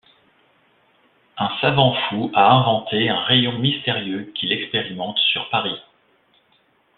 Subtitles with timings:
[1.37, 5.77] Un savant fou a inventé un rayon mystérieux qu'il expérimente sur Paris.